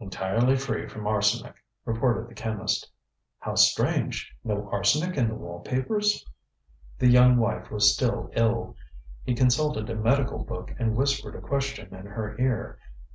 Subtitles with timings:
[0.00, 2.90] ŌĆØ ŌĆ£Entirely free from arsenic, ŌĆØ reported the chemist.
[3.44, 4.34] ŌĆ£How strange!
[4.42, 6.24] No arsenic in the wall papers?
[6.24, 8.74] ŌĆØ The young wife was still ill.
[9.22, 12.78] He consulted a medical book and whispered a question in her ear.